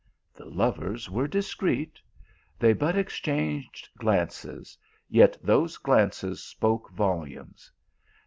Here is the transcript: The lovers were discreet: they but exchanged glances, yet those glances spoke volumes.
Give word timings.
The 0.33 0.45
lovers 0.49 1.11
were 1.11 1.27
discreet: 1.27 1.99
they 2.57 2.73
but 2.73 2.97
exchanged 2.97 3.87
glances, 3.99 4.75
yet 5.07 5.37
those 5.43 5.77
glances 5.77 6.41
spoke 6.41 6.89
volumes. 6.89 7.71